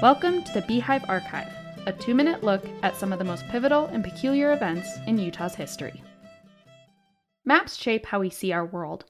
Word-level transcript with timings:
Welcome 0.00 0.44
to 0.44 0.52
the 0.52 0.62
Beehive 0.62 1.04
Archive, 1.08 1.52
a 1.86 1.92
two 1.92 2.14
minute 2.14 2.44
look 2.44 2.64
at 2.84 2.94
some 2.94 3.12
of 3.12 3.18
the 3.18 3.24
most 3.24 3.44
pivotal 3.48 3.86
and 3.86 4.04
peculiar 4.04 4.52
events 4.52 4.88
in 5.08 5.18
Utah's 5.18 5.56
history. 5.56 6.04
Maps 7.44 7.74
shape 7.74 8.06
how 8.06 8.20
we 8.20 8.30
see 8.30 8.52
our 8.52 8.64
world. 8.64 9.06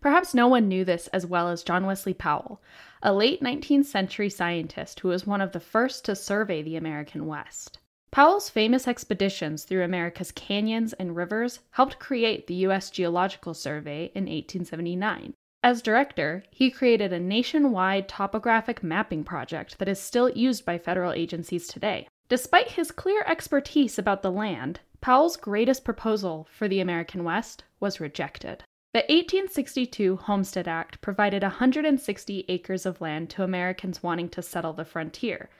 Perhaps 0.00 0.32
no 0.32 0.46
one 0.46 0.68
knew 0.68 0.84
this 0.84 1.08
as 1.08 1.26
well 1.26 1.48
as 1.48 1.64
John 1.64 1.84
Wesley 1.84 2.14
Powell, 2.14 2.62
a 3.02 3.12
late 3.12 3.42
19th 3.42 3.86
century 3.86 4.30
scientist 4.30 5.00
who 5.00 5.08
was 5.08 5.26
one 5.26 5.40
of 5.40 5.50
the 5.50 5.58
first 5.58 6.04
to 6.04 6.14
survey 6.14 6.62
the 6.62 6.76
American 6.76 7.26
West. 7.26 7.80
Powell's 8.12 8.48
famous 8.48 8.86
expeditions 8.86 9.64
through 9.64 9.82
America's 9.82 10.30
canyons 10.30 10.92
and 10.92 11.16
rivers 11.16 11.58
helped 11.72 11.98
create 11.98 12.46
the 12.46 12.54
U.S. 12.54 12.88
Geological 12.90 13.52
Survey 13.52 14.12
in 14.14 14.26
1879. 14.26 15.34
As 15.62 15.82
director, 15.82 16.42
he 16.50 16.70
created 16.70 17.12
a 17.12 17.20
nationwide 17.20 18.08
topographic 18.08 18.82
mapping 18.82 19.24
project 19.24 19.78
that 19.78 19.88
is 19.88 20.00
still 20.00 20.30
used 20.30 20.64
by 20.64 20.78
federal 20.78 21.12
agencies 21.12 21.68
today. 21.68 22.08
Despite 22.30 22.72
his 22.72 22.90
clear 22.90 23.22
expertise 23.26 23.98
about 23.98 24.22
the 24.22 24.32
land, 24.32 24.80
Powell's 25.02 25.36
greatest 25.36 25.84
proposal 25.84 26.48
for 26.50 26.66
the 26.66 26.80
American 26.80 27.24
West 27.24 27.64
was 27.78 28.00
rejected. 28.00 28.64
The 28.92 29.00
1862 29.00 30.16
Homestead 30.16 30.66
Act 30.66 31.00
provided 31.00 31.42
160 31.42 32.44
acres 32.48 32.86
of 32.86 33.00
land 33.00 33.28
to 33.30 33.44
Americans 33.44 34.02
wanting 34.02 34.30
to 34.30 34.42
settle 34.42 34.72
the 34.72 34.84
frontier, 34.84 35.50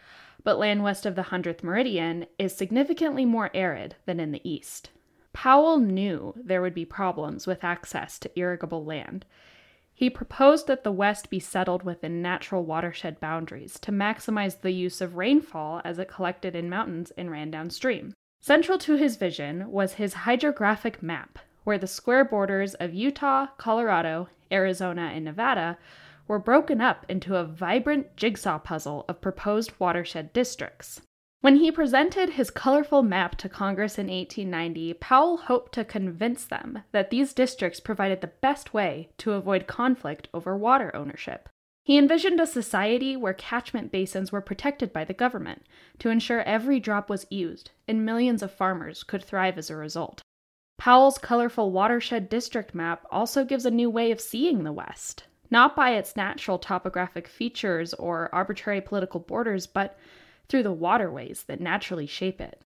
but 0.42 0.58
land 0.58 0.82
west 0.82 1.04
of 1.04 1.14
the 1.14 1.24
100th 1.24 1.62
meridian 1.62 2.26
is 2.38 2.56
significantly 2.56 3.24
more 3.24 3.50
arid 3.54 3.96
than 4.06 4.18
in 4.18 4.32
the 4.32 4.48
east. 4.48 4.90
Powell 5.32 5.78
knew 5.78 6.34
there 6.36 6.62
would 6.62 6.74
be 6.74 6.84
problems 6.84 7.46
with 7.46 7.62
access 7.62 8.18
to 8.18 8.38
irrigable 8.38 8.84
land. 8.84 9.26
He 10.00 10.08
proposed 10.08 10.66
that 10.66 10.82
the 10.82 10.92
West 10.92 11.28
be 11.28 11.38
settled 11.38 11.82
within 11.82 12.22
natural 12.22 12.64
watershed 12.64 13.20
boundaries 13.20 13.78
to 13.80 13.92
maximize 13.92 14.58
the 14.58 14.70
use 14.70 15.02
of 15.02 15.18
rainfall 15.18 15.82
as 15.84 15.98
it 15.98 16.08
collected 16.08 16.56
in 16.56 16.70
mountains 16.70 17.12
and 17.18 17.30
ran 17.30 17.50
downstream. 17.50 18.14
Central 18.40 18.78
to 18.78 18.96
his 18.96 19.16
vision 19.16 19.70
was 19.70 19.92
his 19.92 20.14
hydrographic 20.24 21.02
map, 21.02 21.38
where 21.64 21.76
the 21.76 21.86
square 21.86 22.24
borders 22.24 22.72
of 22.76 22.94
Utah, 22.94 23.48
Colorado, 23.58 24.30
Arizona, 24.50 25.10
and 25.14 25.26
Nevada 25.26 25.76
were 26.26 26.38
broken 26.38 26.80
up 26.80 27.04
into 27.06 27.36
a 27.36 27.44
vibrant 27.44 28.16
jigsaw 28.16 28.58
puzzle 28.58 29.04
of 29.06 29.20
proposed 29.20 29.70
watershed 29.78 30.32
districts. 30.32 31.02
When 31.42 31.56
he 31.56 31.72
presented 31.72 32.30
his 32.30 32.50
colorful 32.50 33.02
map 33.02 33.36
to 33.36 33.48
Congress 33.48 33.98
in 33.98 34.08
1890, 34.08 34.92
Powell 34.94 35.38
hoped 35.38 35.72
to 35.72 35.86
convince 35.86 36.44
them 36.44 36.82
that 36.92 37.08
these 37.08 37.32
districts 37.32 37.80
provided 37.80 38.20
the 38.20 38.26
best 38.26 38.74
way 38.74 39.08
to 39.18 39.32
avoid 39.32 39.66
conflict 39.66 40.28
over 40.34 40.54
water 40.54 40.94
ownership. 40.94 41.48
He 41.82 41.96
envisioned 41.96 42.40
a 42.40 42.46
society 42.46 43.16
where 43.16 43.32
catchment 43.32 43.90
basins 43.90 44.30
were 44.30 44.42
protected 44.42 44.92
by 44.92 45.04
the 45.04 45.14
government 45.14 45.62
to 46.00 46.10
ensure 46.10 46.42
every 46.42 46.78
drop 46.78 47.08
was 47.08 47.26
used, 47.30 47.70
and 47.88 48.04
millions 48.04 48.42
of 48.42 48.52
farmers 48.52 49.02
could 49.02 49.24
thrive 49.24 49.56
as 49.56 49.70
a 49.70 49.76
result. 49.76 50.20
Powell's 50.78 51.16
colorful 51.16 51.72
watershed 51.72 52.28
district 52.28 52.74
map 52.74 53.06
also 53.10 53.46
gives 53.46 53.64
a 53.64 53.70
new 53.70 53.88
way 53.88 54.10
of 54.10 54.20
seeing 54.20 54.62
the 54.62 54.72
West, 54.72 55.24
not 55.50 55.74
by 55.74 55.92
its 55.92 56.16
natural 56.16 56.58
topographic 56.58 57.26
features 57.26 57.94
or 57.94 58.28
arbitrary 58.34 58.82
political 58.82 59.20
borders, 59.20 59.66
but 59.66 59.98
through 60.50 60.64
the 60.64 60.72
waterways 60.72 61.44
that 61.44 61.60
naturally 61.60 62.06
shape 62.06 62.40
it. 62.40 62.60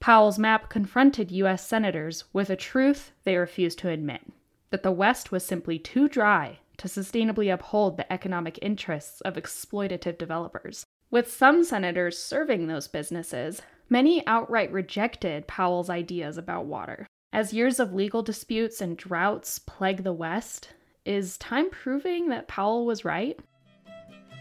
Powell's 0.00 0.38
map 0.38 0.68
confronted 0.68 1.30
U.S. 1.30 1.66
senators 1.66 2.24
with 2.32 2.50
a 2.50 2.56
truth 2.56 3.12
they 3.24 3.36
refused 3.36 3.78
to 3.80 3.88
admit 3.88 4.22
that 4.70 4.82
the 4.82 4.92
West 4.92 5.30
was 5.30 5.44
simply 5.44 5.78
too 5.78 6.08
dry 6.08 6.58
to 6.78 6.88
sustainably 6.88 7.52
uphold 7.52 7.96
the 7.96 8.12
economic 8.12 8.58
interests 8.60 9.20
of 9.22 9.34
exploitative 9.34 10.18
developers. 10.18 10.84
With 11.10 11.32
some 11.32 11.64
senators 11.64 12.18
serving 12.18 12.66
those 12.66 12.88
businesses, 12.88 13.62
many 13.88 14.26
outright 14.26 14.72
rejected 14.72 15.46
Powell's 15.46 15.88
ideas 15.88 16.36
about 16.36 16.66
water. 16.66 17.06
As 17.32 17.52
years 17.52 17.80
of 17.80 17.94
legal 17.94 18.22
disputes 18.22 18.80
and 18.80 18.96
droughts 18.96 19.58
plague 19.58 20.02
the 20.02 20.12
West, 20.12 20.70
is 21.04 21.38
time 21.38 21.70
proving 21.70 22.28
that 22.28 22.48
Powell 22.48 22.84
was 22.84 23.04
right? 23.04 23.38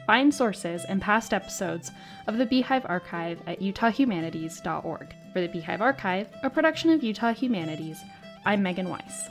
Find 0.05 0.33
sources 0.33 0.85
and 0.85 1.01
past 1.01 1.33
episodes 1.33 1.91
of 2.27 2.37
the 2.37 2.45
Beehive 2.45 2.85
Archive 2.85 3.41
at 3.47 3.59
utahhumanities.org. 3.59 5.15
For 5.33 5.41
the 5.41 5.47
Beehive 5.47 5.81
Archive, 5.81 6.27
a 6.43 6.49
production 6.49 6.91
of 6.91 7.03
Utah 7.03 7.33
Humanities, 7.33 8.03
I'm 8.45 8.61
Megan 8.61 8.89
Weiss. 8.89 9.29